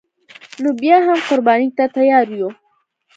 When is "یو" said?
2.37-2.49